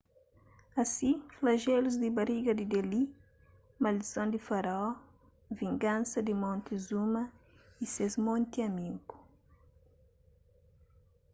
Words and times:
asi 0.83 1.09
flajelus 1.37 1.95
di 2.03 2.09
bariga 2.17 2.51
di 2.57 2.65
deli 2.73 3.01
maldison 3.83 4.27
di 4.33 4.39
faraó 4.47 4.89
vingansa 5.57 6.19
di 6.27 6.33
montezuma 6.43 7.23
y 7.83 7.85
ses 7.93 8.13
monti 8.25 8.57
amigu 8.69 9.17